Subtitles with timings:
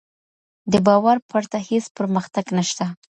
[0.71, 2.85] د باور پرته هیڅ پرمختګ نشته.